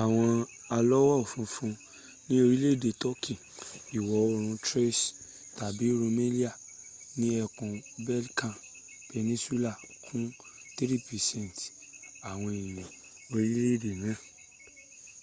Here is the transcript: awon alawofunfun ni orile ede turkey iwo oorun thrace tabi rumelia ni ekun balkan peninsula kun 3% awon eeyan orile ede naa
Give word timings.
awon 0.00 0.32
alawofunfun 0.76 1.72
ni 2.26 2.34
orile 2.44 2.68
ede 2.74 2.90
turkey 3.02 3.38
iwo 3.96 4.10
oorun 4.22 4.50
thrace 4.64 5.04
tabi 5.58 5.84
rumelia 6.00 6.50
ni 7.18 7.26
ekun 7.42 7.72
balkan 8.06 8.54
peninsula 9.08 9.70
kun 10.04 10.22
3% 10.76 12.28
awon 12.30 12.54
eeyan 12.64 12.90
orile 13.34 13.62
ede 13.76 13.90
naa 14.02 14.20